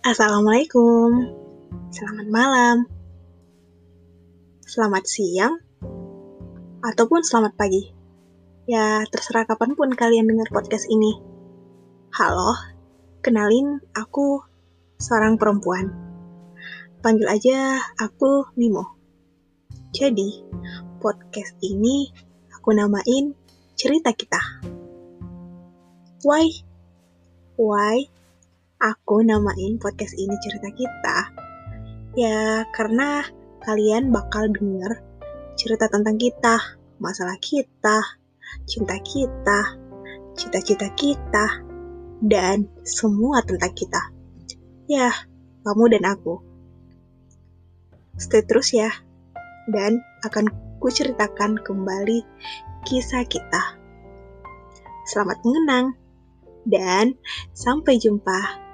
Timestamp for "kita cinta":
37.36-38.96